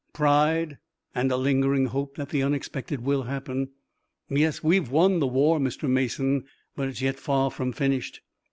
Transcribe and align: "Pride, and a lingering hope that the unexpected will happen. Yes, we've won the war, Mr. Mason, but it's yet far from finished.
"Pride, 0.13 0.79
and 1.13 1.31
a 1.31 1.37
lingering 1.37 1.85
hope 1.85 2.15
that 2.15 2.29
the 2.29 2.41
unexpected 2.41 3.01
will 3.01 3.21
happen. 3.21 3.69
Yes, 4.31 4.63
we've 4.63 4.89
won 4.89 5.19
the 5.19 5.27
war, 5.27 5.59
Mr. 5.59 5.87
Mason, 5.87 6.45
but 6.75 6.87
it's 6.87 7.03
yet 7.03 7.19
far 7.19 7.51
from 7.51 7.71
finished. 7.71 8.21